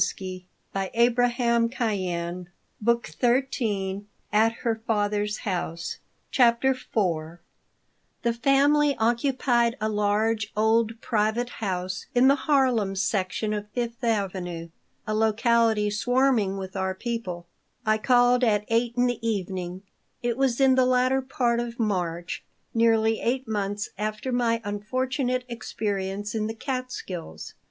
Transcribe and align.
I 0.01 0.03
went 0.73 0.93
to 0.93 1.13
the 1.13 1.29
Tevkins' 1.29 2.47
with 2.83 3.19
the 3.19 3.47
feeling 3.51 4.07
of 4.33 4.55
one 4.57 4.81
going 4.81 4.81
to 4.81 5.15
his 5.15 5.37
doom 5.37 5.77
CHAPTER 6.31 6.71
IV 6.71 7.39
THE 8.23 8.33
family 8.33 8.97
occupied 8.97 9.77
a 9.79 9.87
large, 9.87 10.51
old, 10.57 10.99
private 11.01 11.49
house 11.49 12.07
in 12.15 12.27
the 12.27 12.33
Harlem 12.33 12.95
section 12.95 13.53
of 13.53 13.69
Fifth 13.75 14.03
Avenue, 14.03 14.69
a 15.05 15.13
locality 15.13 15.91
swarming 15.91 16.57
with 16.57 16.75
our 16.75 16.95
people. 16.95 17.45
I 17.85 17.99
called 17.99 18.43
at 18.43 18.65
8 18.69 18.93
in 18.97 19.05
the 19.05 19.27
evening. 19.27 19.83
It 20.23 20.35
was 20.35 20.59
in 20.59 20.73
the 20.73 20.85
latter 20.87 21.21
part 21.21 21.59
of 21.59 21.79
March, 21.79 22.43
nearly 22.73 23.19
eight 23.21 23.47
months 23.47 23.89
after 23.99 24.31
my 24.31 24.61
unfortunate 24.63 25.45
experience 25.47 26.33
in 26.33 26.47
the 26.47 26.55
Catskills. 26.55 27.53